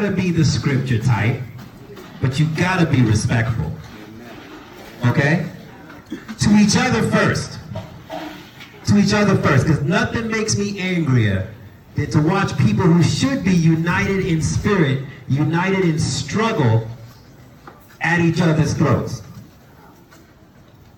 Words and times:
gotta 0.00 0.16
be 0.16 0.30
the 0.30 0.44
scripture 0.44 0.98
type, 0.98 1.38
but 2.22 2.40
you 2.40 2.46
gotta 2.56 2.86
be 2.86 3.02
respectful. 3.02 3.70
Okay? 5.04 5.46
To 6.08 6.50
each 6.56 6.74
other 6.74 7.02
first. 7.10 7.58
To 8.86 8.96
each 8.96 9.12
other 9.12 9.36
first, 9.42 9.66
because 9.66 9.82
nothing 9.82 10.28
makes 10.28 10.56
me 10.56 10.78
angrier 10.80 11.52
than 11.96 12.10
to 12.12 12.22
watch 12.22 12.56
people 12.56 12.84
who 12.84 13.02
should 13.02 13.44
be 13.44 13.54
united 13.54 14.24
in 14.24 14.40
spirit, 14.40 15.04
united 15.28 15.84
in 15.84 15.98
struggle, 15.98 16.88
at 18.00 18.20
each 18.20 18.40
other's 18.40 18.72
throats. 18.72 19.22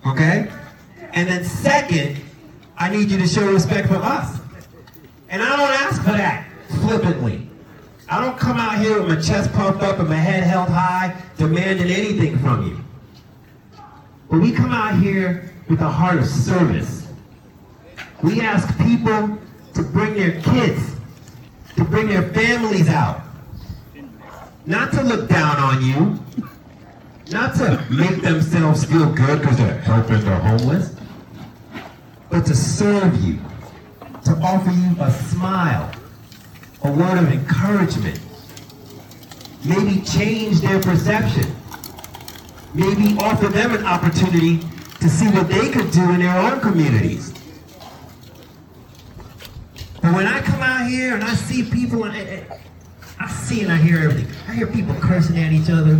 Okay? 0.07 0.49
And 1.11 1.27
then 1.27 1.43
second, 1.43 2.21
I 2.77 2.89
need 2.89 3.11
you 3.11 3.17
to 3.17 3.27
show 3.27 3.51
respect 3.51 3.89
for 3.89 3.95
us. 3.95 4.39
And 5.27 5.41
I 5.41 5.57
don't 5.57 5.81
ask 5.87 6.01
for 6.01 6.11
that 6.11 6.47
flippantly. 6.69 7.42
I 8.13 8.21
don't 8.21 8.37
come 8.37 8.57
out 8.57 8.77
here 8.77 9.01
with 9.01 9.09
my 9.09 9.19
chest 9.19 9.51
pumped 9.53 9.81
up 9.81 9.97
and 9.97 10.07
my 10.07 10.15
head 10.15 10.43
held 10.43 10.69
high, 10.69 11.19
demanding 11.35 11.89
anything 11.89 12.37
from 12.37 12.67
you. 12.67 12.79
But 14.29 14.39
we 14.39 14.51
come 14.51 14.71
out 14.71 15.01
here 15.01 15.51
with 15.67 15.81
a 15.81 15.89
heart 15.89 16.19
of 16.19 16.27
service. 16.27 17.07
We 18.21 18.39
ask 18.39 18.67
people 18.77 19.39
to 19.73 19.81
bring 19.81 20.13
their 20.13 20.39
kids, 20.41 20.95
to 21.75 21.83
bring 21.83 22.05
their 22.05 22.21
families 22.33 22.87
out. 22.87 23.23
Not 24.67 24.91
to 24.91 25.01
look 25.01 25.27
down 25.27 25.57
on 25.57 25.83
you, 25.83 26.19
not 27.31 27.55
to 27.55 27.83
make 27.89 28.21
themselves 28.21 28.85
feel 28.85 29.11
good 29.11 29.41
because 29.41 29.57
they're 29.57 29.79
helping 29.79 30.23
the 30.23 30.35
homeless, 30.35 30.95
but 32.29 32.45
to 32.45 32.55
serve 32.55 33.19
you, 33.23 33.39
to 34.25 34.33
offer 34.33 34.69
you 34.69 34.95
a 35.01 35.09
smile, 35.09 35.91
a 36.83 36.91
word 36.91 37.17
of 37.17 37.31
encouragement, 37.31 38.19
maybe 39.63 40.01
change 40.01 40.59
their 40.59 40.81
perception, 40.81 41.45
maybe 42.73 43.15
offer 43.19 43.47
them 43.47 43.73
an 43.73 43.85
opportunity 43.85 44.59
to 44.99 45.09
see 45.09 45.27
what 45.29 45.47
they 45.47 45.69
could 45.69 45.91
do 45.91 46.01
in 46.11 46.19
their 46.19 46.37
own 46.37 46.59
communities. 46.59 47.33
But 50.01 50.13
when 50.13 50.27
I 50.27 50.41
come 50.41 50.61
out 50.61 50.89
here 50.89 51.15
and 51.15 51.23
I 51.23 51.33
see 51.33 51.63
people, 51.63 52.03
and 52.03 52.13
I, 52.13 52.59
I 53.19 53.29
see 53.29 53.61
and 53.61 53.71
I 53.71 53.77
hear 53.77 53.99
everything. 53.99 54.35
I 54.49 54.53
hear 54.53 54.67
people 54.67 54.95
cursing 54.95 55.37
at 55.37 55.53
each 55.53 55.69
other. 55.69 55.97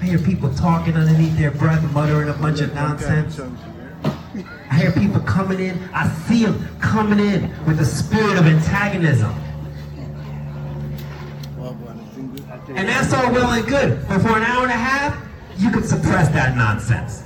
I 0.00 0.04
hear 0.06 0.18
people 0.18 0.52
talking 0.54 0.94
underneath 0.94 1.36
their 1.36 1.50
breath, 1.50 1.82
muttering 1.92 2.30
a 2.30 2.32
bunch 2.32 2.60
of 2.60 2.74
nonsense. 2.74 3.38
I 4.70 4.74
hear 4.76 4.92
people 4.92 5.20
coming 5.20 5.60
in. 5.60 5.78
I 5.92 6.08
see 6.08 6.46
them 6.46 6.66
coming 6.80 7.18
in 7.18 7.50
with 7.66 7.78
a 7.80 7.84
spirit 7.84 8.38
of 8.38 8.46
antagonism. 8.46 9.34
And 12.68 12.88
that's 12.88 13.12
all 13.12 13.30
well 13.32 13.50
and 13.50 13.66
good. 13.66 14.06
But 14.08 14.20
for 14.20 14.36
an 14.36 14.42
hour 14.42 14.62
and 14.62 14.72
a 14.72 14.74
half, 14.74 15.18
you 15.58 15.70
can 15.70 15.82
suppress 15.82 16.28
that 16.30 16.56
nonsense. 16.56 17.24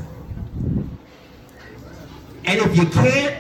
And 2.45 2.61
if 2.61 2.77
you 2.77 2.87
can't, 2.87 3.37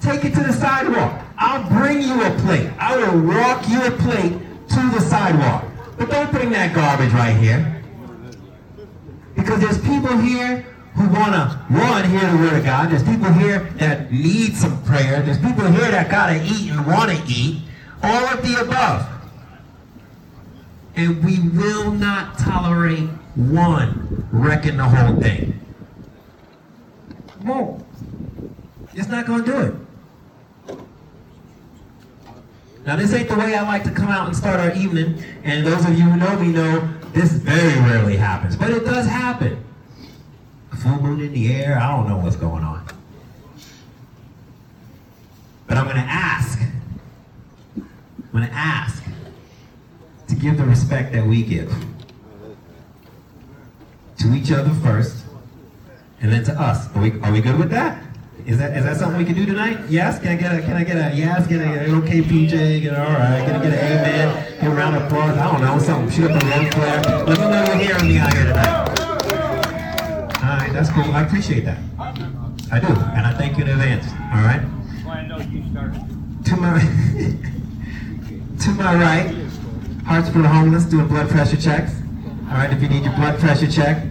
take 0.00 0.24
it 0.24 0.34
to 0.34 0.40
the 0.40 0.52
sidewalk. 0.52 1.22
I'll 1.38 1.68
bring 1.68 2.02
you 2.02 2.22
a 2.22 2.30
plate. 2.40 2.70
I 2.78 2.96
will 2.96 3.26
walk 3.26 3.68
you 3.68 3.82
a 3.82 3.90
plate 3.90 4.32
to 4.32 4.90
the 4.90 5.00
sidewalk. 5.00 5.64
But 5.96 6.10
don't 6.10 6.30
bring 6.30 6.50
that 6.50 6.74
garbage 6.74 7.12
right 7.12 7.36
here. 7.36 7.82
Because 9.34 9.60
there's 9.60 9.78
people 9.78 10.16
here 10.18 10.66
who 10.94 11.08
want 11.08 11.32
to, 11.32 11.56
one, 11.68 12.10
hear 12.10 12.30
the 12.30 12.36
word 12.36 12.54
of 12.54 12.64
God. 12.64 12.90
There's 12.90 13.04
people 13.04 13.32
here 13.32 13.60
that 13.76 14.10
need 14.10 14.56
some 14.56 14.82
prayer. 14.84 15.22
There's 15.22 15.38
people 15.38 15.66
here 15.66 15.90
that 15.90 16.10
got 16.10 16.30
to 16.30 16.42
eat 16.42 16.70
and 16.70 16.86
want 16.86 17.10
to 17.10 17.32
eat. 17.32 17.62
All 18.02 18.24
of 18.26 18.42
the 18.42 18.60
above. 18.60 19.19
And 21.00 21.24
we 21.24 21.38
will 21.38 21.92
not 21.92 22.36
tolerate 22.38 23.08
one 23.34 24.28
wrecking 24.30 24.76
the 24.76 24.84
whole 24.84 25.18
thing. 25.18 25.58
Won't. 27.42 27.86
It's 28.92 29.08
not 29.08 29.24
going 29.24 29.44
to 29.44 29.50
do 29.50 29.58
it. 30.68 30.76
Now, 32.84 32.96
this 32.96 33.14
ain't 33.14 33.30
the 33.30 33.36
way 33.36 33.54
I 33.54 33.62
like 33.62 33.82
to 33.84 33.90
come 33.90 34.08
out 34.08 34.26
and 34.26 34.36
start 34.36 34.60
our 34.60 34.74
evening. 34.74 35.24
And 35.42 35.66
those 35.66 35.86
of 35.86 35.98
you 35.98 36.04
who 36.04 36.18
know 36.18 36.38
me 36.38 36.48
know 36.48 36.86
this 37.14 37.32
very 37.32 37.80
rarely 37.88 38.18
happens. 38.18 38.54
But 38.54 38.68
it 38.68 38.84
does 38.84 39.06
happen. 39.06 39.64
Full 40.82 41.00
moon 41.00 41.20
in 41.22 41.32
the 41.32 41.50
air, 41.54 41.78
I 41.78 41.96
don't 41.96 42.10
know 42.10 42.18
what's 42.18 42.36
going 42.36 42.62
on. 42.62 42.86
But 45.66 45.78
I'm 45.78 45.84
going 45.84 45.96
to 45.96 46.02
ask. 46.02 46.60
I'm 47.74 47.88
going 48.32 48.46
to 48.46 48.52
ask 48.52 49.02
to 50.30 50.36
give 50.36 50.56
the 50.56 50.64
respect 50.64 51.12
that 51.12 51.26
we 51.26 51.42
give 51.42 51.72
to 54.18 54.34
each 54.34 54.52
other 54.52 54.70
first, 54.82 55.24
and 56.20 56.30
then 56.32 56.44
to 56.44 56.52
us. 56.60 56.94
Are 56.94 57.02
we, 57.02 57.18
are 57.22 57.32
we 57.32 57.40
good 57.40 57.58
with 57.58 57.70
that? 57.70 58.04
Is 58.46 58.58
that 58.58 58.76
is 58.76 58.84
that 58.84 58.96
something 58.96 59.18
we 59.18 59.24
can 59.24 59.34
do 59.34 59.44
tonight? 59.44 59.78
Yes? 59.88 60.18
Can 60.18 60.28
I 60.28 60.36
get 60.36 60.58
a 60.58 60.62
can 60.62 60.76
I 60.76 60.84
get 60.84 60.96
a 60.96 61.14
yes? 61.14 61.46
Get 61.46 61.60
a, 61.60 61.64
an 61.64 61.94
okay 62.02 62.20
PJ? 62.22 62.82
Get 62.82 62.92
a, 62.92 63.06
all 63.06 63.12
right? 63.12 63.44
Can 63.44 63.56
I 63.56 63.62
get 63.62 63.72
an 63.72 63.98
amen? 63.98 64.60
Get 64.60 64.70
a 64.70 64.74
round 64.74 64.96
of 64.96 65.02
applause? 65.04 65.36
I 65.36 65.52
don't 65.52 65.60
know, 65.60 65.78
something. 65.78 66.10
Shoot 66.10 66.30
up 66.30 66.42
a 66.42 66.46
roll 66.46 66.70
flare. 66.70 67.24
Let 67.26 67.38
me 67.38 67.44
know 67.50 67.64
you're 67.64 67.76
hearing 67.76 68.08
me 68.08 68.18
out 68.18 68.32
here 68.32 68.44
tonight. 68.44 68.88
All 70.42 70.56
right, 70.56 70.72
that's 70.72 70.90
cool. 70.90 71.12
I 71.12 71.22
appreciate 71.22 71.64
that. 71.64 71.78
I 71.98 72.80
do, 72.80 72.86
and 72.86 73.26
I 73.26 73.34
thank 73.36 73.58
you 73.58 73.64
in 73.64 73.70
advance. 73.70 74.06
All 74.32 74.42
right. 74.42 74.62
I 75.06 75.26
know 75.26 75.38
you 75.38 75.64
started. 75.70 76.00
To 76.46 76.56
my 76.56 76.80
to 78.60 78.70
my 78.72 78.94
right, 78.94 79.39
Hearts 80.10 80.28
for 80.28 80.42
the 80.42 80.48
Homeless 80.48 80.86
doing 80.86 81.06
blood 81.06 81.28
pressure 81.28 81.56
checks. 81.56 81.92
All 82.48 82.54
right, 82.54 82.72
if 82.72 82.82
you 82.82 82.88
need 82.88 83.04
your 83.04 83.12
blood 83.12 83.38
pressure 83.38 83.70
check, 83.70 84.02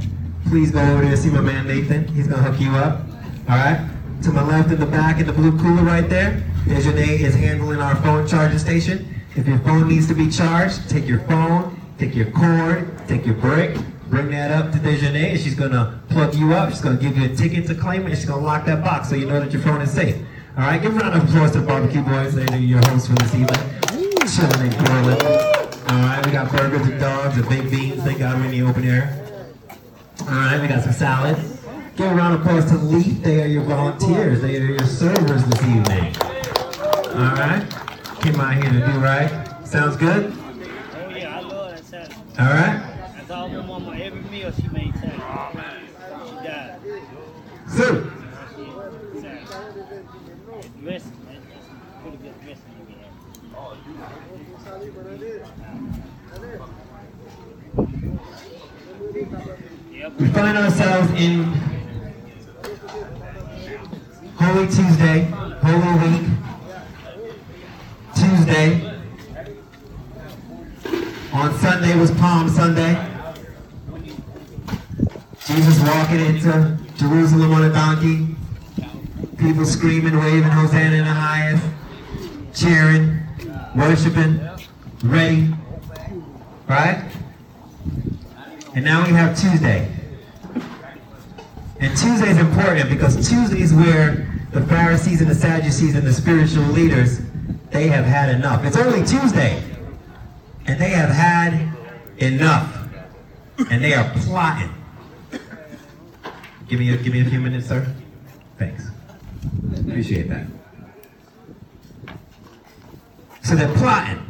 please 0.47 0.71
go 0.71 0.79
over 0.79 1.01
there 1.01 1.11
and 1.11 1.19
see 1.19 1.29
my 1.29 1.41
man 1.41 1.67
Nathan. 1.67 2.07
He's 2.07 2.25
gonna 2.25 2.41
hook 2.41 2.57
you 2.57 2.71
up. 2.71 3.01
All 3.49 3.57
right. 3.57 3.85
To 4.21 4.31
my 4.31 4.41
left 4.41 4.71
in 4.71 4.79
the 4.79 4.85
back 4.85 5.19
in 5.19 5.27
the 5.27 5.33
blue 5.33 5.59
cooler 5.59 5.83
right 5.83 6.09
there, 6.09 6.41
Dejanay 6.63 7.19
is 7.19 7.35
handling 7.35 7.81
our 7.81 7.97
phone 7.97 8.25
charging 8.25 8.59
station. 8.59 9.13
If 9.35 9.45
your 9.45 9.59
phone 9.59 9.89
needs 9.89 10.07
to 10.07 10.13
be 10.13 10.29
charged, 10.29 10.89
take 10.89 11.05
your 11.05 11.19
phone, 11.27 11.77
take 11.97 12.15
your 12.15 12.31
cord, 12.31 12.89
take 13.09 13.25
your 13.25 13.35
brick, 13.35 13.77
bring 14.07 14.31
that 14.31 14.51
up 14.51 14.71
to 14.71 14.77
Dejanay, 14.77 15.31
and 15.31 15.39
she's 15.41 15.55
gonna 15.55 15.99
plug 16.07 16.33
you 16.33 16.53
up. 16.53 16.69
She's 16.69 16.79
gonna 16.79 16.95
give 16.95 17.17
you 17.17 17.25
a 17.25 17.35
ticket 17.35 17.67
to 17.67 17.75
claim 17.75 18.03
it, 18.03 18.11
and 18.11 18.17
she's 18.17 18.25
gonna 18.25 18.45
lock 18.45 18.65
that 18.67 18.85
box 18.85 19.09
so 19.09 19.15
you 19.15 19.25
know 19.25 19.41
that 19.41 19.51
your 19.51 19.61
phone 19.63 19.81
is 19.81 19.91
safe. 19.91 20.15
All 20.57 20.63
right, 20.63 20.81
give 20.81 20.95
a 20.95 20.99
round 20.99 21.21
of 21.21 21.29
applause 21.29 21.51
to 21.51 21.59
Barbecue 21.59 22.03
Boys. 22.03 22.35
They're 22.35 22.57
your 22.57 22.79
hosts 22.87 23.09
for 23.09 23.15
this 23.15 23.35
evening. 23.35 23.59
Chilling 24.25 24.71
in 24.71 24.85
Portland. 24.85 25.58
All 25.89 25.95
right, 25.95 26.23
we 26.23 26.31
got 26.31 26.51
burgers 26.51 26.85
and 26.85 26.99
dogs 26.99 27.35
and 27.35 27.49
baked 27.49 27.71
beans. 27.71 28.03
Thank 28.03 28.19
God 28.19 28.37
we're 28.37 28.45
in 28.45 28.51
the 28.51 28.61
open 28.61 28.87
air. 28.87 29.25
All 30.21 30.27
right, 30.27 30.61
we 30.61 30.67
got 30.67 30.83
some 30.83 30.93
salad. 30.93 31.35
Give 31.95 32.11
a 32.11 32.13
round 32.13 32.35
of 32.35 32.41
applause 32.41 32.65
to 32.65 32.77
Leaf. 32.77 33.23
They 33.23 33.41
are 33.41 33.47
your 33.47 33.63
volunteers. 33.63 34.39
They 34.39 34.57
are 34.57 34.65
your 34.65 34.85
servers 34.85 35.43
this 35.45 35.63
evening. 35.63 36.15
All 37.15 37.33
right, 37.33 37.65
came 38.21 38.39
out 38.39 38.53
here 38.53 38.71
to 38.71 38.85
do 38.85 38.99
right. 38.99 39.31
Sounds 39.65 39.95
good. 39.97 40.31
Oh 40.31 41.09
yeah, 41.09 41.37
I 41.37 41.41
love 41.41 41.71
that 41.71 41.83
salad. 41.83 42.13
All 42.37 42.45
right. 42.45 43.13
That's 43.17 43.31
all 43.31 43.49
my 43.49 43.65
mama 43.65 43.97
every 43.97 44.21
meal 44.29 44.51
she 44.51 44.67
made 44.67 44.93
salad. 44.95 45.13
She 46.27 46.35
died. 46.47 46.79
So, 47.67 48.11
Salad. 49.19 50.05
Dressing, 50.83 51.11
man. 51.25 51.41
That's 51.49 51.67
pretty 52.03 52.17
good 52.17 52.41
dressing 52.43 52.73
you 52.79 52.95
get. 52.95 52.99
Find 60.39 60.57
ourselves 60.57 61.11
in 61.19 61.43
Holy 64.37 64.67
Tuesday, 64.67 65.23
Holy 65.61 65.93
Week, 66.07 66.27
Tuesday. 68.15 69.01
On 71.33 71.53
Sunday 71.59 71.99
was 71.99 72.11
Palm 72.11 72.47
Sunday. 72.47 73.05
Jesus 75.45 75.81
walking 75.81 76.21
into 76.21 76.77
Jerusalem 76.95 77.51
on 77.51 77.65
a 77.65 77.73
donkey. 77.73 78.33
People 79.37 79.65
screaming, 79.65 80.17
waving, 80.17 80.43
Hosanna 80.43 80.95
in 80.95 81.03
the 81.03 81.11
highest, 81.11 81.65
cheering, 82.53 83.19
worshiping, 83.75 84.39
ready. 85.03 85.53
Right? 86.65 87.03
And 88.73 88.85
now 88.85 89.05
we 89.05 89.11
have 89.11 89.37
Tuesday. 89.37 89.98
And 91.79 91.95
Tuesday 91.97 92.29
is 92.29 92.37
important 92.37 92.89
because 92.89 93.15
Tuesday 93.27 93.61
is 93.61 93.73
where 93.73 94.27
the 94.51 94.61
Pharisees 94.65 95.21
and 95.21 95.29
the 95.29 95.35
Sadducees 95.35 95.95
and 95.95 96.05
the 96.05 96.11
spiritual 96.11 96.63
leaders, 96.65 97.21
they 97.71 97.87
have 97.87 98.05
had 98.05 98.29
enough. 98.29 98.65
It's 98.65 98.75
only 98.77 99.05
Tuesday. 99.05 99.63
And 100.65 100.79
they 100.79 100.89
have 100.89 101.09
had 101.09 101.73
enough. 102.17 102.87
And 103.69 103.83
they 103.83 103.93
are 103.93 104.11
plotting. 104.15 104.73
Give 106.67 106.79
me 106.79 106.93
a, 106.93 106.97
give 106.97 107.13
me 107.13 107.21
a 107.21 107.25
few 107.25 107.39
minutes, 107.39 107.67
sir. 107.67 107.87
Thanks. 108.57 108.85
Appreciate 109.79 110.29
that. 110.29 110.45
So 113.43 113.55
they're 113.55 113.73
plotting. 113.75 114.23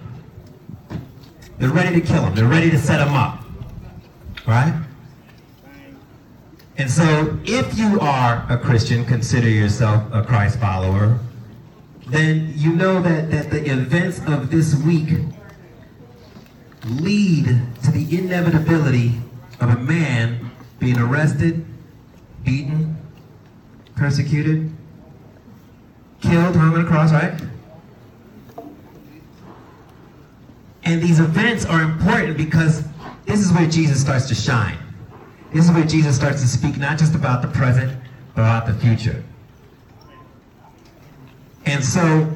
They're 1.57 1.69
ready 1.69 1.99
to 1.99 2.05
kill 2.05 2.23
him. 2.23 2.35
They're 2.35 2.45
ready 2.45 2.69
to 2.69 2.77
set 2.77 3.05
him 3.05 3.13
up. 3.13 3.43
Right? 4.47 4.73
And 6.79 6.89
so, 6.89 7.37
if 7.43 7.77
you 7.77 7.99
are 7.99 8.45
a 8.49 8.57
Christian, 8.57 9.03
consider 9.03 9.49
yourself 9.49 10.01
a 10.13 10.23
Christ 10.23 10.61
follower, 10.61 11.19
then 12.07 12.53
you 12.55 12.73
know 12.73 13.01
that, 13.01 13.29
that 13.31 13.51
the 13.51 13.69
events 13.69 14.21
of 14.25 14.49
this 14.49 14.75
week 14.75 15.09
lead 16.85 17.47
to 17.83 17.91
the 17.91 18.17
inevitability 18.17 19.11
of 19.59 19.71
a 19.71 19.75
man 19.75 20.51
being 20.79 20.97
arrested, 20.97 21.65
beaten, 22.45 22.97
persecuted, 23.97 24.71
killed, 26.21 26.55
hung 26.55 26.75
on 26.75 26.85
a 26.85 26.87
cross, 26.87 27.11
right? 27.11 27.41
And 30.85 31.01
these 31.01 31.19
events 31.19 31.65
are 31.65 31.81
important 31.81 32.37
because 32.37 32.85
this 33.25 33.41
is 33.41 33.51
where 33.51 33.67
Jesus 33.67 33.99
starts 33.99 34.29
to 34.29 34.33
shine. 34.33 34.77
This 35.51 35.65
is 35.65 35.71
where 35.71 35.85
Jesus 35.85 36.15
starts 36.15 36.41
to 36.41 36.47
speak 36.47 36.77
not 36.77 36.97
just 36.97 37.15
about 37.15 37.41
the 37.41 37.47
present, 37.47 37.97
but 38.35 38.41
about 38.41 38.67
the 38.67 38.73
future. 38.73 39.23
And 41.65 41.83
so, 41.83 42.29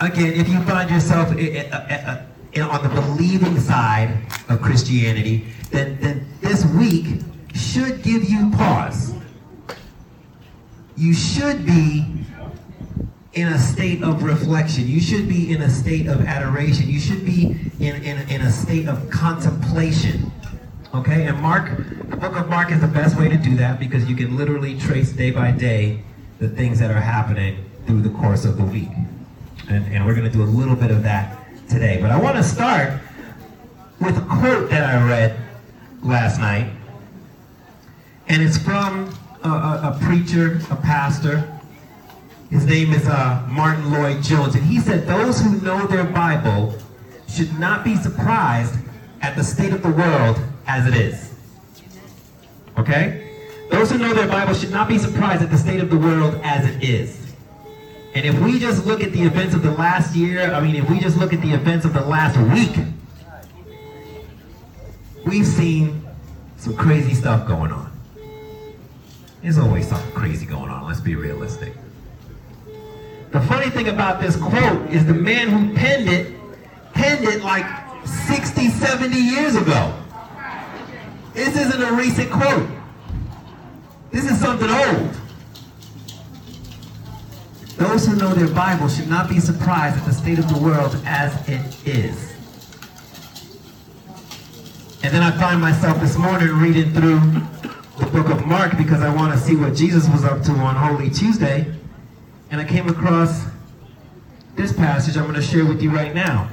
again, 0.00 0.32
if 0.34 0.48
you 0.48 0.60
find 0.62 0.90
yourself 0.90 1.28
on 1.28 1.36
the 1.36 2.90
believing 2.94 3.58
side 3.58 4.16
of 4.48 4.60
Christianity, 4.60 5.46
then, 5.70 5.98
then 6.00 6.26
this 6.40 6.64
week 6.66 7.22
should 7.54 8.02
give 8.02 8.28
you 8.28 8.50
pause. 8.50 9.14
You 10.96 11.14
should 11.14 11.64
be 11.64 12.04
in 13.32 13.48
a 13.48 13.58
state 13.58 14.02
of 14.02 14.22
reflection. 14.22 14.86
You 14.86 15.00
should 15.00 15.28
be 15.28 15.52
in 15.52 15.62
a 15.62 15.70
state 15.70 16.06
of 16.06 16.20
adoration. 16.20 16.88
You 16.88 17.00
should 17.00 17.24
be 17.24 17.56
in, 17.80 17.96
in, 18.02 18.28
in 18.28 18.42
a 18.42 18.50
state 18.50 18.86
of 18.86 19.08
contemplation. 19.08 20.30
Okay? 20.94 21.26
And 21.26 21.40
Mark, 21.40 21.70
the 22.10 22.16
book 22.16 22.36
of 22.36 22.48
Mark 22.48 22.70
is 22.70 22.80
the 22.80 22.86
best 22.86 23.18
way 23.18 23.28
to 23.28 23.36
do 23.36 23.56
that 23.56 23.80
because 23.80 24.08
you 24.08 24.16
can 24.16 24.36
literally 24.36 24.78
trace 24.78 25.12
day 25.12 25.30
by 25.30 25.50
day 25.50 26.02
the 26.38 26.48
things 26.48 26.78
that 26.80 26.90
are 26.90 27.00
happening 27.00 27.64
through 27.86 28.02
the 28.02 28.10
course 28.10 28.44
of 28.44 28.56
the 28.56 28.64
week. 28.64 28.90
And, 29.68 29.86
and 29.92 30.04
we're 30.04 30.14
going 30.14 30.30
to 30.30 30.36
do 30.36 30.42
a 30.42 30.44
little 30.44 30.76
bit 30.76 30.90
of 30.90 31.02
that 31.04 31.38
today. 31.68 31.98
But 32.00 32.10
I 32.10 32.20
want 32.20 32.36
to 32.36 32.42
start 32.42 33.00
with 34.00 34.18
a 34.18 34.20
quote 34.22 34.68
that 34.70 34.82
I 34.82 35.08
read 35.08 35.38
last 36.02 36.38
night. 36.38 36.70
And 38.28 38.42
it's 38.42 38.58
from 38.58 39.14
a, 39.42 39.48
a, 39.48 39.96
a 39.96 39.98
preacher, 40.02 40.60
a 40.70 40.76
pastor. 40.76 41.48
His 42.50 42.66
name 42.66 42.92
is 42.92 43.06
uh, 43.06 43.46
Martyn 43.48 43.90
Lloyd-Jones. 43.90 44.54
And 44.54 44.64
he 44.64 44.78
said, 44.78 45.06
Those 45.06 45.40
who 45.40 45.58
know 45.60 45.86
their 45.86 46.04
Bible 46.04 46.78
should 47.28 47.58
not 47.58 47.82
be 47.82 47.96
surprised 47.96 48.74
at 49.22 49.36
the 49.36 49.44
state 49.44 49.72
of 49.72 49.82
the 49.82 49.90
world 49.90 50.38
as 50.72 50.86
it 50.86 50.94
is. 50.94 51.34
Okay? 52.78 53.28
Those 53.70 53.90
who 53.90 53.98
know 53.98 54.14
their 54.14 54.28
Bible 54.28 54.54
should 54.54 54.70
not 54.70 54.88
be 54.88 54.98
surprised 54.98 55.42
at 55.42 55.50
the 55.50 55.58
state 55.58 55.80
of 55.80 55.90
the 55.90 55.98
world 55.98 56.40
as 56.42 56.66
it 56.66 56.82
is. 56.82 57.18
And 58.14 58.24
if 58.24 58.38
we 58.40 58.58
just 58.58 58.86
look 58.86 59.02
at 59.02 59.12
the 59.12 59.22
events 59.22 59.54
of 59.54 59.62
the 59.62 59.70
last 59.72 60.16
year, 60.16 60.52
I 60.52 60.60
mean, 60.60 60.76
if 60.76 60.88
we 60.88 60.98
just 60.98 61.18
look 61.18 61.32
at 61.32 61.42
the 61.42 61.52
events 61.52 61.84
of 61.84 61.92
the 61.92 62.00
last 62.00 62.36
week, 62.54 62.86
we've 65.26 65.46
seen 65.46 66.06
some 66.56 66.74
crazy 66.74 67.14
stuff 67.14 67.46
going 67.46 67.70
on. 67.70 67.90
There's 69.42 69.58
always 69.58 69.88
something 69.88 70.12
crazy 70.12 70.46
going 70.46 70.70
on, 70.70 70.86
let's 70.86 71.00
be 71.00 71.16
realistic. 71.16 71.74
The 73.30 73.40
funny 73.40 73.70
thing 73.70 73.88
about 73.88 74.20
this 74.22 74.36
quote 74.36 74.90
is 74.90 75.04
the 75.06 75.14
man 75.14 75.48
who 75.48 75.74
penned 75.74 76.08
it, 76.08 76.34
penned 76.92 77.24
it 77.26 77.42
like 77.42 77.66
60, 78.06 78.68
70 78.68 79.16
years 79.16 79.56
ago. 79.56 80.01
This 81.34 81.56
isn't 81.56 81.82
a 81.82 81.92
recent 81.92 82.30
quote. 82.30 82.68
This 84.10 84.30
is 84.30 84.38
something 84.38 84.68
old. 84.68 85.16
Those 87.76 88.06
who 88.06 88.16
know 88.16 88.34
their 88.34 88.54
Bible 88.54 88.88
should 88.88 89.08
not 89.08 89.28
be 89.28 89.40
surprised 89.40 89.96
at 89.96 90.04
the 90.04 90.12
state 90.12 90.38
of 90.38 90.52
the 90.52 90.60
world 90.60 90.94
as 91.06 91.48
it 91.48 91.86
is. 91.86 92.32
And 95.02 95.12
then 95.12 95.22
I 95.22 95.30
find 95.32 95.60
myself 95.60 96.00
this 96.00 96.16
morning 96.16 96.48
reading 96.48 96.92
through 96.92 97.20
the 97.98 98.06
book 98.12 98.28
of 98.28 98.46
Mark 98.46 98.76
because 98.76 99.00
I 99.00 99.12
want 99.14 99.32
to 99.32 99.38
see 99.38 99.56
what 99.56 99.74
Jesus 99.74 100.08
was 100.10 100.24
up 100.24 100.42
to 100.42 100.52
on 100.52 100.76
Holy 100.76 101.10
Tuesday. 101.10 101.66
And 102.50 102.60
I 102.60 102.64
came 102.64 102.88
across 102.88 103.44
this 104.54 104.72
passage 104.72 105.16
I'm 105.16 105.24
going 105.24 105.34
to 105.34 105.42
share 105.42 105.64
with 105.64 105.82
you 105.82 105.90
right 105.90 106.14
now. 106.14 106.48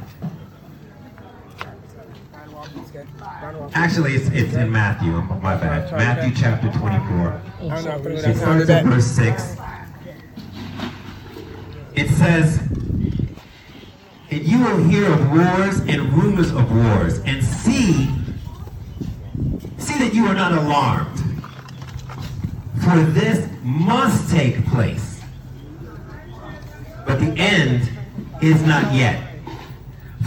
Actually, 3.73 4.15
it's, 4.15 4.27
it's 4.29 4.53
in 4.53 4.71
Matthew. 4.71 5.11
My 5.11 5.55
bad. 5.55 5.91
Matthew 5.91 6.33
chapter 6.35 6.71
24. 6.71 7.41
It 7.61 8.37
starts 8.37 8.69
at 8.69 8.85
verse 8.85 9.05
6. 9.05 9.55
It 11.95 12.09
says, 12.09 12.59
And 14.31 14.41
you 14.43 14.59
will 14.59 14.83
hear 14.83 15.11
of 15.11 15.31
wars 15.31 15.79
and 15.81 16.13
rumors 16.13 16.51
of 16.51 16.71
wars, 16.73 17.19
and 17.19 17.43
see, 17.43 18.09
see 19.77 19.99
that 19.99 20.11
you 20.13 20.25
are 20.25 20.33
not 20.33 20.51
alarmed. 20.53 21.17
For 22.83 23.01
this 23.11 23.47
must 23.61 24.31
take 24.31 24.65
place. 24.67 25.21
But 27.05 27.19
the 27.19 27.33
end 27.37 27.89
is 28.41 28.61
not 28.63 28.93
yet. 28.93 29.28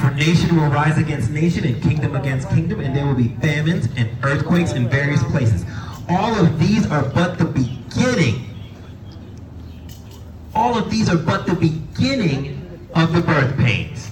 For 0.02 0.10
nation 0.10 0.56
will 0.56 0.66
rise 0.66 0.99
against 0.99 1.31
nation 1.31 1.64
and 1.64 1.81
kingdom 1.81 2.16
against 2.16 2.49
kingdom, 2.49 2.81
and 2.81 2.94
there 2.94 3.06
will 3.06 3.14
be 3.14 3.28
famines 3.40 3.87
and 3.96 4.10
earthquakes 4.25 4.72
in 4.72 4.88
various 4.88 5.22
places. 5.22 5.64
All 6.08 6.34
of 6.34 6.58
these 6.58 6.90
are 6.90 7.04
but 7.04 7.38
the 7.38 7.44
beginning. 7.44 8.52
All 10.56 10.76
of 10.76 10.90
these 10.90 11.08
are 11.08 11.16
but 11.16 11.46
the 11.46 11.54
beginning 11.54 12.81
of 12.96 13.12
the 13.12 13.20
birth 13.20 13.56
pains. 13.58 14.10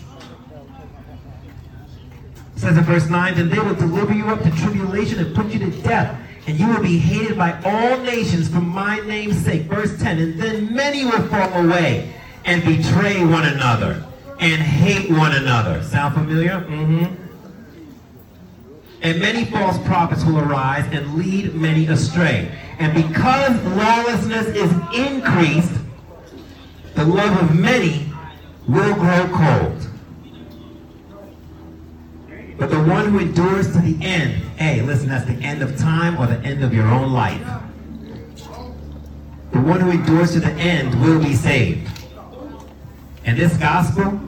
It 2.55 2.61
says 2.61 2.79
in 2.79 2.85
verse 2.85 3.11
9, 3.11 3.35
Then 3.35 3.51
they 3.51 3.59
will 3.59 3.75
deliver 3.75 4.15
you 4.15 4.27
up 4.27 4.45
to 4.45 4.51
tribulation 4.53 5.19
and 5.19 5.35
put 5.35 5.47
you 5.47 5.59
to 5.59 5.71
death, 5.83 6.17
and 6.47 6.57
you 6.57 6.69
will 6.69 6.83
be 6.83 6.99
hated 6.99 7.37
by 7.37 7.61
all 7.65 7.99
nations 8.05 8.49
for 8.49 8.61
my 8.61 9.01
name's 9.01 9.45
sake. 9.45 9.63
Verse 9.63 10.01
10, 10.01 10.21
And 10.21 10.41
then 10.41 10.73
many 10.73 11.05
will 11.05 11.27
fall 11.27 11.65
away 11.65 12.15
and 12.45 12.65
betray 12.65 13.25
one 13.25 13.45
another 13.45 14.07
and 14.41 14.63
hate 14.63 15.11
one 15.11 15.33
another. 15.35 15.83
Sound 15.83 16.15
familiar? 16.15 16.61
Mm-hmm. 16.61 17.15
And 19.03 19.21
many 19.21 19.45
false 19.45 19.79
prophets 19.87 20.25
will 20.25 20.39
arise 20.39 20.87
and 20.93 21.15
lead 21.15 21.55
many 21.55 21.87
astray. 21.87 22.51
And 22.79 22.95
because 22.95 23.63
lawlessness 23.77 24.47
is 24.49 24.73
increased, 24.95 25.73
the 26.95 27.05
love 27.05 27.43
of 27.43 27.59
many 27.59 28.07
will 28.67 28.95
grow 28.95 29.29
cold. 29.33 29.87
But 32.59 32.71
the 32.71 32.83
one 32.83 33.09
who 33.09 33.21
endures 33.21 33.73
to 33.73 33.79
the 33.79 34.05
end, 34.05 34.33
hey, 34.59 34.83
listen, 34.83 35.09
that's 35.09 35.25
the 35.25 35.43
end 35.45 35.63
of 35.63 35.79
time 35.79 36.19
or 36.19 36.27
the 36.27 36.39
end 36.47 36.63
of 36.63 36.75
your 36.75 36.87
own 36.87 37.13
life. 37.13 37.47
The 39.53 39.61
one 39.61 39.81
who 39.81 39.91
endures 39.91 40.33
to 40.33 40.41
the 40.41 40.53
end 40.53 41.01
will 41.03 41.23
be 41.23 41.35
saved. 41.35 41.91
And 43.25 43.39
this 43.39 43.57
gospel 43.57 44.21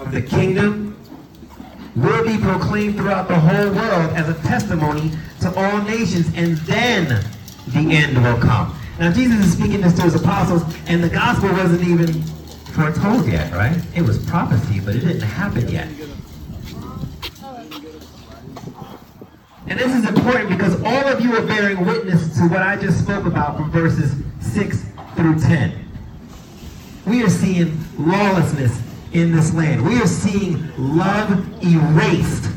of 0.00 0.12
the 0.12 0.22
kingdom 0.22 0.96
will 1.96 2.24
be 2.24 2.38
proclaimed 2.38 2.96
throughout 2.96 3.28
the 3.28 3.38
whole 3.38 3.70
world 3.72 4.12
as 4.14 4.28
a 4.28 4.34
testimony 4.42 5.12
to 5.40 5.54
all 5.54 5.82
nations, 5.82 6.26
and 6.34 6.56
then 6.58 7.24
the 7.68 7.94
end 7.94 8.16
will 8.22 8.38
come. 8.38 8.76
Now, 8.98 9.12
Jesus 9.12 9.46
is 9.46 9.52
speaking 9.52 9.80
this 9.80 9.94
to 9.96 10.02
his 10.02 10.14
apostles, 10.14 10.62
and 10.86 11.02
the 11.02 11.08
gospel 11.08 11.50
wasn't 11.50 11.82
even 11.82 12.22
foretold 12.72 13.26
yet, 13.26 13.52
right? 13.52 13.78
It 13.94 14.02
was 14.02 14.24
prophecy, 14.26 14.80
but 14.80 14.94
it 14.94 15.00
didn't 15.00 15.22
happen 15.22 15.68
yet. 15.68 15.88
And 19.66 19.78
this 19.78 19.94
is 19.94 20.08
important 20.08 20.50
because 20.50 20.82
all 20.82 21.08
of 21.08 21.20
you 21.20 21.36
are 21.36 21.46
bearing 21.46 21.84
witness 21.84 22.36
to 22.38 22.48
what 22.48 22.62
I 22.62 22.76
just 22.76 23.02
spoke 23.02 23.26
about 23.26 23.56
from 23.56 23.70
verses 23.70 24.14
6 24.40 24.84
through 25.16 25.38
10. 25.38 25.86
We 27.06 27.22
are 27.22 27.28
seeing 27.28 27.78
lawlessness 27.98 28.80
in 29.12 29.34
this 29.34 29.52
land. 29.54 29.84
We 29.84 30.00
are 30.00 30.06
seeing 30.06 30.72
love 30.76 31.30
erased. 31.62 32.50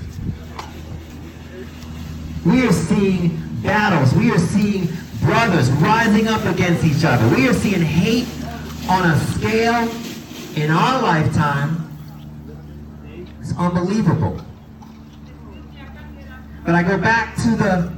We 2.46 2.68
are 2.68 2.72
seeing 2.72 3.40
battles. 3.64 4.14
We 4.14 4.32
are 4.32 4.40
seeing 4.40 4.88
brothers 5.22 5.72
rising 5.72 6.28
up 6.28 6.44
against 6.46 6.84
each 6.84 7.04
other. 7.06 7.36
We 7.36 7.48
are 7.48 7.54
seeing 7.54 7.82
hate 7.82 8.28
on 8.90 9.10
a 9.10 9.20
scale 9.20 9.90
in 10.56 10.70
our 10.70 11.02
lifetime. 11.02 11.80
It's 13.40 13.56
unbelievable. 13.58 14.40
But 16.66 16.76
I 16.76 16.84
go 16.84 16.98
back 16.98 17.36
to 17.38 17.56
the 17.56 17.94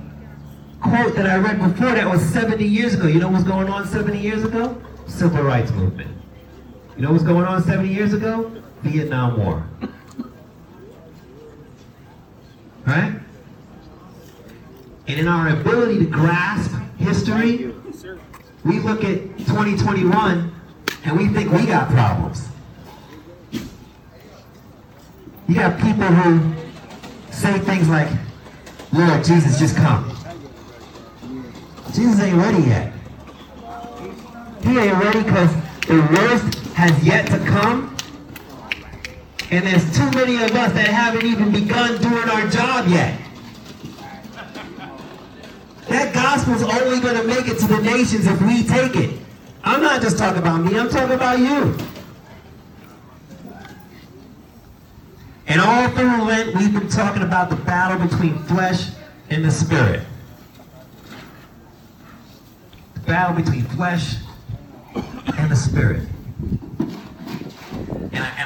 quote 0.82 1.16
that 1.16 1.26
I 1.26 1.38
read 1.38 1.60
before 1.60 1.92
that 1.92 2.08
was 2.08 2.22
70 2.22 2.64
years 2.64 2.94
ago. 2.94 3.08
You 3.08 3.20
know 3.20 3.30
what's 3.30 3.44
going 3.44 3.70
on 3.70 3.88
70 3.88 4.18
years 4.20 4.44
ago? 4.44 4.82
Civil 5.08 5.44
rights 5.44 5.72
movement. 5.72 6.15
You 6.96 7.02
know 7.02 7.12
what's 7.12 7.25
going 7.25 7.46
on 7.46 7.62
70 7.62 7.90
years 7.90 8.14
ago? 8.14 8.52
Vietnam 8.82 9.38
War. 9.38 9.68
Right? 12.86 13.20
And 15.08 15.20
in 15.20 15.28
our 15.28 15.50
ability 15.50 16.00
to 16.00 16.06
grasp 16.06 16.72
history, 16.98 17.74
we 18.64 18.80
look 18.80 19.04
at 19.04 19.38
2021 19.40 20.54
and 21.04 21.18
we 21.18 21.28
think 21.28 21.52
we 21.52 21.66
got 21.66 21.90
problems. 21.90 22.48
You 25.48 25.56
got 25.56 25.80
people 25.80 26.06
who 26.06 26.54
say 27.32 27.60
things 27.60 27.90
like, 27.90 28.08
Lord 28.94 29.24
Jesus, 29.24 29.60
just 29.60 29.75
come. 29.75 30.10
Jesus 31.94 32.22
ain't 32.22 32.38
ready 32.38 32.64
yet. 32.64 32.94
He 34.64 34.78
ain't 34.80 35.04
ready 35.04 35.24
because 35.24 35.54
the 35.88 36.00
worst 36.14 36.65
has 36.75 37.05
yet 37.05 37.25
to 37.27 37.39
come. 37.39 37.96
And 39.50 39.65
there's 39.65 39.96
too 39.96 40.12
many 40.12 40.36
of 40.36 40.51
us 40.51 40.74
that 40.74 40.88
haven't 40.88 41.25
even 41.25 41.50
begun 41.50 42.01
doing 42.01 42.29
our 42.29 42.50
job 42.50 42.89
yet. 42.89 43.17
That 45.88 46.13
gospel's 46.13 46.63
only 46.63 47.00
going 47.00 47.15
to 47.15 47.24
make 47.24 47.48
it 47.48 47.60
to 47.60 47.67
the 47.67 47.82
nations 47.82 48.27
if 48.27 48.41
we 48.41 48.63
take 48.63 48.98
it. 48.98 49.17
I'm 49.63 49.82
not 49.82 50.01
just 50.01 50.17
talking 50.17 50.41
about 50.41 50.58
me, 50.58 50.77
I'm 50.77 50.89
talking 50.89 51.15
about 51.15 51.39
you. 51.39 51.77
And 55.48 55.62
all 55.62 55.88
through 55.91 56.24
Lent, 56.24 56.55
we've 56.55 56.74
been 56.74 56.89
talking 56.89 57.22
about 57.22 57.50
the 57.50 57.55
battle 57.55 58.05
between 58.05 58.38
flesh 58.39 58.89
and 59.29 59.46
the 59.46 59.51
spirit. 59.51 60.01
The 62.96 63.00
battle 63.01 63.41
between 63.41 63.63
flesh 63.63 64.15
and 64.94 65.50
the 65.50 65.55
spirit. 65.55 66.10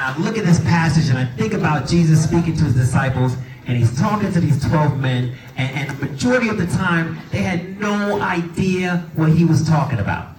I 0.09 0.17
look 0.17 0.39
at 0.39 0.43
this 0.45 0.59
passage 0.61 1.09
and 1.09 1.19
I 1.19 1.25
think 1.25 1.53
about 1.53 1.87
Jesus 1.87 2.23
speaking 2.23 2.57
to 2.57 2.63
his 2.63 2.73
disciples, 2.73 3.35
and 3.67 3.77
he's 3.77 3.95
talking 3.99 4.31
to 4.33 4.39
these 4.39 4.59
12 4.67 4.99
men, 4.99 5.35
and, 5.55 5.75
and 5.75 5.89
the 5.91 6.07
majority 6.07 6.49
of 6.49 6.57
the 6.57 6.65
time, 6.65 7.19
they 7.31 7.43
had 7.43 7.79
no 7.79 8.19
idea 8.19 9.05
what 9.15 9.29
he 9.29 9.45
was 9.45 9.67
talking 9.67 9.99
about 9.99 10.29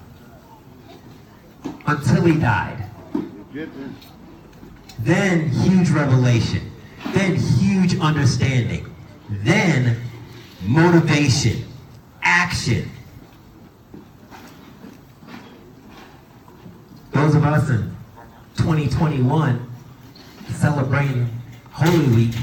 until 1.87 2.25
he 2.25 2.37
died. 2.37 2.85
Then 4.99 5.49
huge 5.51 5.91
revelation. 5.91 6.69
Then 7.13 7.37
huge 7.37 7.97
understanding. 8.01 8.93
Then 9.29 10.01
motivation. 10.67 11.65
Action. 12.25 12.91
Those 17.13 17.37
of 17.37 17.45
us 17.45 17.71
in 17.71 18.00
2021 18.61 19.73
celebrating 20.51 21.27
Holy 21.73 22.07
Week 22.15 22.35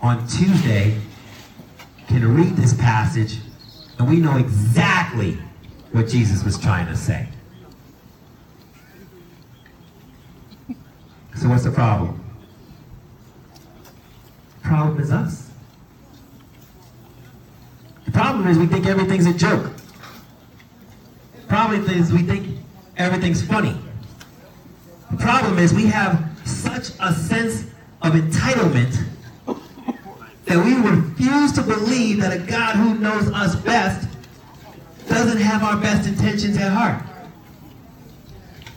on 0.00 0.24
Tuesday 0.28 0.96
can 2.06 2.36
read 2.36 2.54
this 2.54 2.74
passage 2.74 3.38
and 3.98 4.08
we 4.08 4.16
know 4.16 4.36
exactly 4.36 5.36
what 5.90 6.06
Jesus 6.06 6.44
was 6.44 6.56
trying 6.56 6.86
to 6.86 6.96
say. 6.96 7.28
So 11.34 11.48
what's 11.48 11.64
the 11.64 11.72
problem? 11.72 12.24
The 14.62 14.68
problem 14.68 15.00
is 15.00 15.10
us. 15.10 15.50
The 18.04 18.12
problem 18.12 18.46
is 18.46 18.56
we 18.56 18.66
think 18.66 18.86
everything's 18.86 19.26
a 19.26 19.34
joke. 19.34 19.72
Problem 21.48 21.90
is 21.90 22.12
we 22.12 22.22
think 22.22 22.56
everything's 22.96 23.42
funny. 23.42 23.76
Problem 25.20 25.58
is 25.58 25.74
we 25.74 25.86
have 25.86 26.28
such 26.44 26.90
a 26.98 27.12
sense 27.12 27.64
of 28.02 28.14
entitlement 28.14 29.04
that 30.46 30.64
we 30.64 30.74
refuse 30.74 31.52
to 31.52 31.62
believe 31.62 32.20
that 32.20 32.32
a 32.32 32.38
God 32.38 32.76
who 32.76 32.94
knows 32.94 33.30
us 33.30 33.54
best 33.56 34.08
doesn't 35.08 35.40
have 35.40 35.62
our 35.62 35.76
best 35.76 36.08
intentions 36.08 36.56
at 36.56 36.72
heart. 36.72 37.02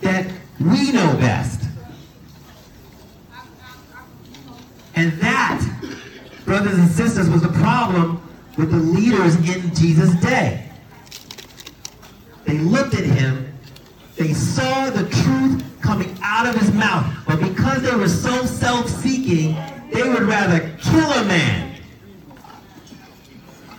That 0.01 0.31
we 0.59 0.91
know 0.91 1.15
best. 1.17 1.61
And 4.95 5.13
that, 5.13 5.65
brothers 6.45 6.77
and 6.77 6.89
sisters, 6.89 7.29
was 7.29 7.41
the 7.41 7.49
problem 7.49 8.21
with 8.57 8.69
the 8.69 8.77
leaders 8.77 9.35
in 9.37 9.73
Jesus' 9.73 10.13
day. 10.21 10.69
They 12.45 12.57
looked 12.59 12.93
at 12.93 13.05
him, 13.05 13.57
they 14.17 14.33
saw 14.33 14.89
the 14.89 15.09
truth 15.09 15.63
coming 15.83 16.17
out 16.23 16.47
of 16.47 16.59
his 16.59 16.71
mouth, 16.71 17.05
but 17.27 17.39
because 17.39 17.83
they 17.83 17.93
were 17.93 18.07
so 18.07 18.45
self-seeking, 18.45 19.55
they 19.91 20.07
would 20.09 20.23
rather 20.23 20.59
kill 20.81 21.11
a 21.11 21.25
man 21.25 21.79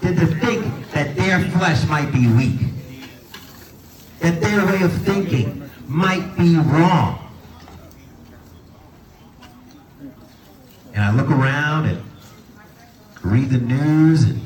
than 0.03 0.15
to 0.17 0.27
think 0.27 0.91
that 0.93 1.17
their 1.17 1.41
flesh 1.51 1.89
might 1.89 2.13
be 2.13 2.29
weak, 2.29 2.61
that 4.21 4.41
their 4.41 4.65
way 4.67 4.83
of 4.83 4.93
thinking 5.03 5.69
might 5.89 6.37
be 6.37 6.57
wrong. 6.57 7.19
And 10.93 11.03
I 11.03 11.11
look 11.11 11.31
around 11.31 11.87
and 11.87 12.03
read 13.23 13.49
the 13.49 13.59
news 13.59 14.25
and 14.25 14.41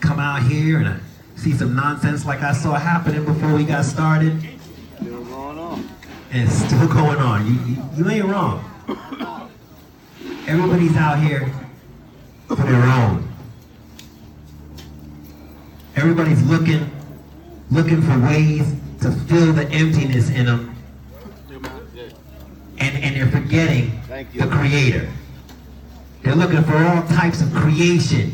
come 0.00 0.18
out 0.18 0.42
here 0.42 0.78
and 0.78 0.88
I 0.88 1.00
see 1.36 1.52
some 1.52 1.74
nonsense 1.74 2.26
like 2.26 2.42
I 2.42 2.52
saw 2.52 2.74
happening 2.74 3.24
before 3.24 3.54
we 3.54 3.64
got 3.64 3.84
started. 3.84 4.53
Still 6.34 6.42
going 6.42 6.42
on. 6.42 6.42
And 6.42 6.42
it's 6.42 6.56
still 6.66 6.88
going 6.88 7.18
on. 7.18 7.46
You, 7.46 7.52
you, 7.64 7.76
you 7.96 8.10
ain't 8.10 8.24
wrong. 8.24 8.64
Everybody's 10.48 10.96
out 10.96 11.20
here 11.20 11.48
for 12.48 12.56
their 12.56 12.82
own. 12.82 13.28
Everybody's 15.94 16.42
looking, 16.42 16.90
looking 17.70 18.02
for 18.02 18.18
ways 18.18 18.74
to 19.02 19.12
fill 19.12 19.52
the 19.52 19.68
emptiness 19.70 20.28
in 20.30 20.46
them, 20.46 20.74
and, 22.78 22.96
and 22.98 23.14
they're 23.14 23.28
forgetting 23.28 24.00
the 24.34 24.48
Creator. 24.48 25.08
They're 26.22 26.34
looking 26.34 26.64
for 26.64 26.76
all 26.76 27.04
types 27.04 27.42
of 27.42 27.52
creation 27.54 28.32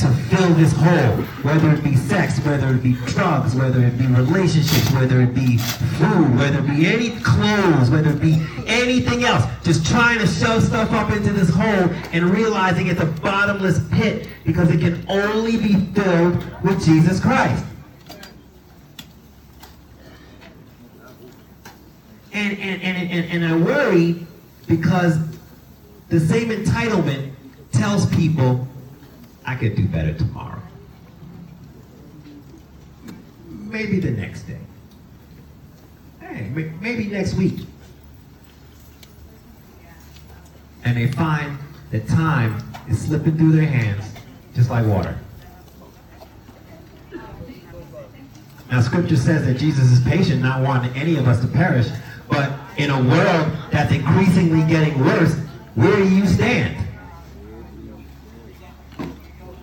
to, 0.00 0.08
fill 0.08 0.54
this 0.54 0.72
hole, 0.72 1.16
whether 1.42 1.70
it 1.72 1.82
be 1.84 1.96
sex, 1.96 2.38
whether 2.40 2.68
it 2.74 2.82
be 2.82 2.94
drugs, 3.06 3.54
whether 3.54 3.82
it 3.84 3.96
be 3.98 4.06
relationships, 4.06 4.90
whether 4.92 5.20
it 5.20 5.34
be 5.34 5.58
food, 5.58 6.36
whether 6.36 6.58
it 6.58 6.66
be 6.66 6.86
any 6.86 7.10
clothes, 7.20 7.90
whether 7.90 8.10
it 8.10 8.20
be 8.20 8.44
anything 8.66 9.24
else. 9.24 9.44
Just 9.62 9.86
trying 9.86 10.18
to 10.18 10.26
shove 10.26 10.62
stuff 10.62 10.90
up 10.92 11.10
into 11.12 11.32
this 11.32 11.50
hole 11.50 11.88
and 12.12 12.30
realizing 12.30 12.88
it's 12.88 13.00
a 13.00 13.06
bottomless 13.06 13.80
pit 13.90 14.28
because 14.44 14.70
it 14.70 14.80
can 14.80 15.04
only 15.08 15.56
be 15.56 15.74
filled 15.92 16.62
with 16.62 16.84
Jesus 16.84 17.20
Christ. 17.20 17.64
And, 22.32 22.58
and, 22.58 22.82
and, 22.82 23.10
and, 23.10 23.44
and 23.44 23.44
I 23.44 23.56
worry 23.56 24.26
because 24.66 25.18
the 26.08 26.18
same 26.18 26.48
entitlement 26.48 27.32
tells 27.72 28.06
people, 28.14 28.66
I 29.46 29.54
could 29.56 29.76
do 29.76 29.86
better 29.86 30.14
tomorrow. 30.14 30.60
Maybe 33.48 34.00
the 34.00 34.10
next 34.10 34.42
day. 34.42 34.58
Hey, 36.20 36.48
maybe 36.80 37.06
next 37.06 37.34
week. 37.34 37.66
And 40.84 40.96
they 40.96 41.08
find 41.08 41.58
that 41.90 42.06
time 42.08 42.62
is 42.88 43.00
slipping 43.00 43.36
through 43.36 43.52
their 43.52 43.66
hands 43.66 44.04
just 44.54 44.70
like 44.70 44.86
water. 44.86 45.18
Now, 48.70 48.80
scripture 48.80 49.16
says 49.16 49.46
that 49.46 49.58
Jesus 49.58 49.90
is 49.90 50.00
patient, 50.00 50.42
not 50.42 50.62
wanting 50.62 50.94
any 50.96 51.16
of 51.16 51.28
us 51.28 51.40
to 51.40 51.46
perish. 51.46 51.86
But 52.28 52.52
in 52.76 52.90
a 52.90 53.00
world 53.00 53.52
that's 53.70 53.92
increasingly 53.92 54.66
getting 54.68 54.98
worse, 54.98 55.34
where 55.74 55.96
do 55.96 56.08
you 56.08 56.26
stand? 56.26 56.83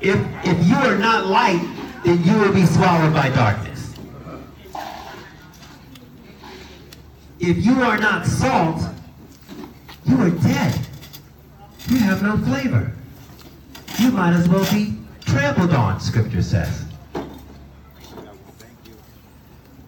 If, 0.02 0.20
if 0.44 0.68
you 0.68 0.76
are 0.76 0.98
not 0.98 1.28
light, 1.28 1.62
then 2.04 2.24
you 2.24 2.40
will 2.40 2.52
be 2.54 2.66
swallowed 2.66 3.14
by 3.14 3.30
darkness. 3.30 3.96
If 7.40 7.64
you 7.64 7.82
are 7.82 7.98
not 7.98 8.26
salt, 8.26 8.82
you 10.06 10.18
are 10.18 10.32
dead. 10.32 10.80
You 11.88 11.98
have 11.98 12.24
no 12.24 12.38
flavor. 12.38 12.92
You 14.00 14.12
might 14.12 14.34
as 14.34 14.50
well 14.50 14.66
be 14.72 14.98
trampled 15.26 15.72
on, 15.74 16.00
scripture 16.00 16.42
says. 16.42 16.86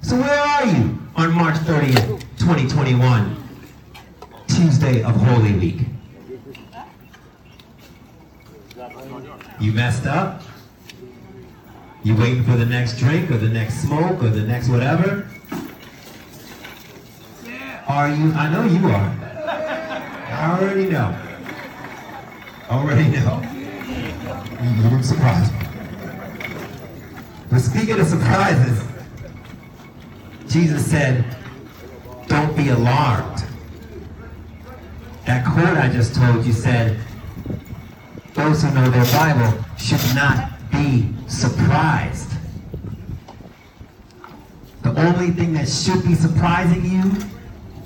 So 0.02 0.18
where 0.20 0.40
are 0.40 0.66
you 0.66 1.00
on 1.16 1.34
March 1.34 1.56
30th, 1.56 2.20
2021, 2.38 3.36
Tuesday 4.48 5.02
of 5.02 5.16
Holy 5.16 5.54
Week? 5.54 5.93
You 9.60 9.72
messed 9.72 10.06
up? 10.06 10.42
You 12.04 12.16
waiting 12.16 12.44
for 12.44 12.58
the 12.58 12.66
next 12.66 12.98
drink 12.98 13.32
or 13.32 13.38
the 13.38 13.48
next 13.48 13.82
smoke 13.82 14.22
or 14.22 14.30
the 14.30 14.42
next 14.42 14.68
whatever? 14.68 15.28
Are 17.88 18.10
you? 18.10 18.34
I 18.34 18.50
know 18.50 18.64
you 18.66 18.88
are. 18.88 19.24
I 20.30 20.58
already 20.60 20.90
know. 20.90 21.18
I 22.70 22.78
already 22.78 23.10
know. 23.10 23.42
You 24.62 24.84
didn't 24.84 25.04
surprise 25.04 25.52
me. 25.52 25.60
But 27.50 27.60
speaking 27.60 28.00
of 28.00 28.08
surprises, 28.08 28.84
Jesus 30.48 30.86
said, 30.86 31.24
don't 32.28 32.56
be 32.58 32.70
alarmed. 32.70 33.46
That 35.26 35.46
quote 35.46 35.78
I 35.78 35.90
just 35.90 36.16
told 36.16 36.46
you 36.46 36.54
said, 36.54 37.00
those 38.34 38.64
who 38.64 38.72
know 38.74 38.90
their 38.90 39.06
Bible 39.06 39.64
should 39.78 40.16
not 40.16 40.52
be 40.72 41.10
surprised. 41.28 42.30
The 44.82 44.90
only 45.08 45.32
thing 45.32 45.54
that 45.54 45.70
should 45.70 46.04
be 46.04 46.16
surprising 46.16 46.84
you 46.84 47.12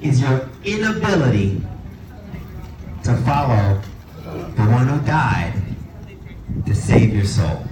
is 0.02 0.22
your 0.22 0.50
inability 0.64 1.62
to 3.04 3.16
follow 3.18 3.82
the 4.24 4.64
one 4.64 4.88
who 4.88 5.00
died 5.06 5.54
to 6.66 6.74
save 6.76 7.14
your 7.14 7.26
soul. 7.26 7.64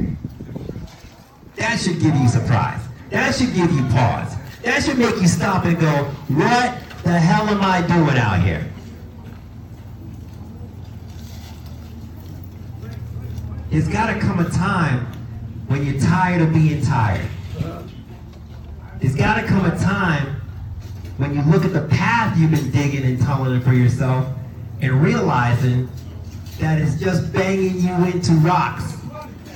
That 1.55 1.79
should 1.79 1.99
give 2.01 2.15
you 2.15 2.27
surprise. 2.27 2.81
That 3.09 3.33
should 3.35 3.53
give 3.53 3.71
you 3.71 3.83
pause. 3.87 4.35
That 4.63 4.83
should 4.83 4.97
make 4.97 5.15
you 5.21 5.27
stop 5.27 5.65
and 5.65 5.79
go, 5.79 6.05
what 6.27 6.77
the 7.03 7.17
hell 7.19 7.47
am 7.47 7.61
I 7.61 7.81
doing 7.87 8.17
out 8.17 8.41
here? 8.41 8.65
There's 13.75 13.89
got 13.89 14.13
to 14.13 14.17
come 14.21 14.39
a 14.39 14.49
time 14.49 15.05
when 15.67 15.85
you're 15.85 15.99
tired 15.99 16.41
of 16.41 16.53
being 16.53 16.81
tired. 16.81 17.27
There's 19.01 19.17
got 19.17 19.41
to 19.41 19.45
come 19.45 19.65
a 19.65 19.77
time 19.77 20.39
when 21.17 21.35
you 21.35 21.41
look 21.41 21.65
at 21.65 21.73
the 21.73 21.81
path 21.81 22.37
you've 22.37 22.51
been 22.51 22.71
digging 22.71 23.03
and 23.03 23.19
tunneling 23.19 23.59
for 23.59 23.73
yourself 23.73 24.33
and 24.79 25.03
realizing 25.03 25.89
that 26.61 26.79
it's 26.79 26.97
just 26.97 27.33
banging 27.33 27.81
you 27.81 27.93
into 28.13 28.31
rocks, 28.35 28.93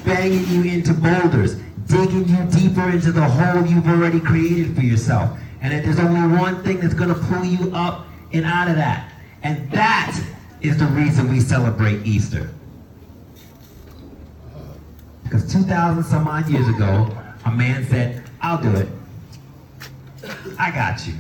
banging 0.04 0.46
you 0.48 0.70
into 0.70 0.94
boulders, 0.94 1.56
digging 1.86 2.28
you 2.28 2.44
deeper 2.52 2.90
into 2.90 3.14
the 3.14 3.24
hole 3.24 3.66
you've 3.66 3.88
already 3.88 4.20
created 4.20 4.76
for 4.76 4.82
yourself. 4.82 5.40
And 5.62 5.72
that 5.72 5.86
there's 5.86 5.98
only 5.98 6.38
one 6.38 6.62
thing 6.66 6.82
that's 6.82 6.94
going 6.94 7.08
to 7.08 7.22
pull 7.22 7.46
you 7.46 7.74
up 7.74 8.06
and 8.34 8.44
out 8.44 8.68
of 8.68 8.76
that. 8.76 9.14
And 9.44 9.72
that 9.72 10.22
is 10.60 10.78
the 10.78 10.88
reason 10.88 11.32
we 11.32 11.40
celebrate 11.40 12.06
Easter. 12.06 12.50
Because 15.30 15.54
2,000 15.54 16.04
some 16.06 16.28
odd 16.28 16.50
years 16.50 16.68
ago, 16.68 17.08
a 17.46 17.52
man 17.52 17.86
said, 17.86 18.24
I'll 18.42 18.60
do 18.60 18.76
it. 18.76 18.88
I 20.58 20.72
got 20.72 21.06
you. 21.06 21.14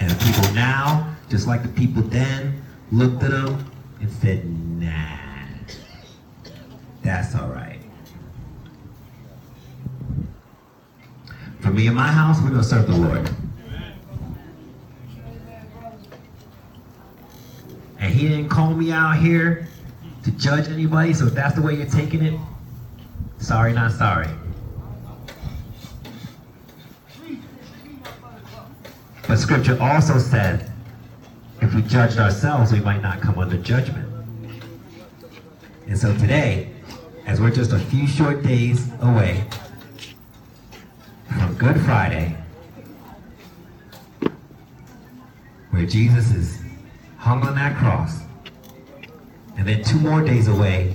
And 0.00 0.10
the 0.10 0.24
people 0.24 0.52
now, 0.52 1.14
just 1.28 1.46
like 1.46 1.62
the 1.62 1.68
people 1.68 2.02
then, 2.02 2.60
looked 2.90 3.22
at 3.22 3.30
him 3.30 3.70
and 4.00 4.10
said, 4.10 4.44
nah, 4.80 5.18
that's 7.04 7.36
all 7.36 7.50
right. 7.50 7.78
For 11.60 11.70
me 11.70 11.86
and 11.86 11.94
my 11.94 12.08
house, 12.08 12.42
we're 12.42 12.50
going 12.50 12.62
to 12.62 12.66
serve 12.66 12.88
the 12.88 12.96
Lord. 12.96 13.30
And 18.00 18.12
he 18.12 18.26
didn't 18.26 18.48
call 18.48 18.74
me 18.74 18.90
out 18.90 19.18
here 19.18 19.68
to 20.26 20.32
judge 20.32 20.66
anybody, 20.66 21.14
so 21.14 21.28
if 21.28 21.34
that's 21.34 21.54
the 21.54 21.62
way 21.62 21.76
you're 21.76 21.86
taking 21.86 22.20
it, 22.20 22.36
sorry, 23.38 23.72
not 23.72 23.92
sorry. 23.92 24.26
But 29.28 29.36
scripture 29.38 29.80
also 29.80 30.18
said, 30.18 30.72
if 31.62 31.72
we 31.72 31.82
judged 31.82 32.18
ourselves, 32.18 32.72
we 32.72 32.80
might 32.80 33.02
not 33.02 33.20
come 33.20 33.38
under 33.38 33.56
judgment. 33.56 34.12
And 35.86 35.96
so 35.96 36.12
today, 36.18 36.72
as 37.24 37.40
we're 37.40 37.52
just 37.52 37.70
a 37.70 37.78
few 37.78 38.08
short 38.08 38.42
days 38.42 38.90
away 39.02 39.44
from 41.38 41.54
Good 41.54 41.80
Friday, 41.82 42.36
where 45.70 45.86
Jesus 45.86 46.34
is 46.34 46.62
hung 47.16 47.46
on 47.46 47.54
that 47.54 47.76
cross, 47.76 48.22
and 49.56 49.66
then 49.66 49.82
two 49.82 49.98
more 49.98 50.22
days 50.22 50.48
away 50.48 50.94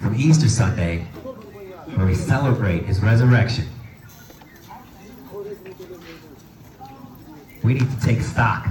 from 0.00 0.14
Easter 0.14 0.48
Sunday, 0.48 1.00
where 1.94 2.06
we 2.06 2.14
celebrate 2.14 2.84
his 2.84 3.00
resurrection. 3.00 3.66
We 7.62 7.74
need 7.74 7.90
to 7.90 8.00
take 8.00 8.20
stock. 8.22 8.68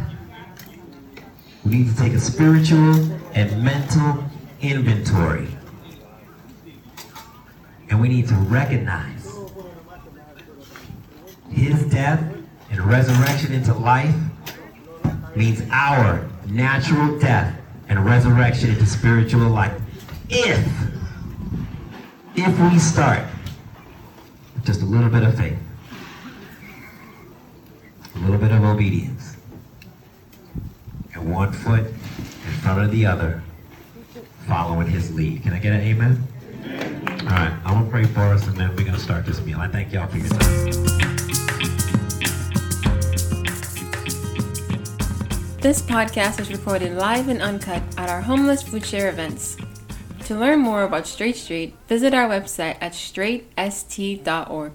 We 1.66 1.72
need 1.72 1.90
to 1.90 1.98
take 1.98 2.14
a 2.14 2.20
spiritual 2.20 2.96
and 3.34 3.64
mental 3.64 4.24
inventory. 4.62 5.48
And 7.90 8.02
we 8.02 8.10
need 8.10 8.28
to 8.28 8.36
recognize 8.36 9.32
his 11.52 11.84
death 11.90 12.24
and 12.72 12.80
resurrection 12.82 13.54
into 13.54 13.74
life 13.74 14.16
means 15.36 15.62
our 15.72 16.28
natural 16.48 17.20
death 17.20 17.60
and 17.90 18.06
resurrection 18.06 18.70
into 18.70 18.86
spiritual 18.86 19.50
life. 19.50 19.80
If, 20.30 20.66
if 22.36 22.60
we 22.72 22.80
start 22.80 23.26
with 24.56 24.66
just 24.66 24.82
a 24.82 24.86
little 24.86 25.10
bit 25.10 25.24
of 25.24 25.36
faith, 25.36 25.58
a 28.16 28.20
little 28.20 28.38
bit 28.38 28.52
of 28.52 28.64
obedience, 28.64 29.36
and 31.14 31.34
one 31.34 31.52
foot 31.52 31.86
in 31.86 32.54
front 32.62 32.82
of 32.84 32.92
the 32.92 33.06
other, 33.06 33.44
following 34.48 34.88
his 34.88 35.14
lead. 35.14 35.44
Can 35.44 35.54
I 35.54 35.60
get 35.60 35.74
an 35.74 35.82
amen? 35.82 36.24
All 37.22 37.28
right, 37.28 37.54
I'm 37.66 37.74
gonna 37.74 37.90
pray 37.90 38.06
for 38.06 38.22
us, 38.22 38.48
and 38.48 38.56
then 38.56 38.76
we're 38.76 38.86
gonna 38.86 39.00
start 39.00 39.26
this 39.26 39.42
meal. 39.42 39.60
I 39.60 39.68
thank 39.68 39.92
y'all 39.94 40.08
for 40.08 40.18
your 40.18 40.28
time. 40.30 41.09
This 45.62 45.82
podcast 45.82 46.40
was 46.40 46.54
recorded 46.54 46.94
live 46.94 47.28
and 47.28 47.42
uncut 47.42 47.84
at 47.98 48.10
our 48.10 48.22
homeless 48.22 48.64
food 48.64 48.86
share 48.86 49.10
events. 49.10 49.58
To 50.28 50.40
learn 50.40 50.62
more 50.62 50.84
about 50.84 51.06
Straight 51.06 51.36
Street, 51.36 51.76
visit 51.86 52.14
our 52.14 52.30
website 52.30 52.78
at 52.80 52.94
straightst.org. 52.94 54.72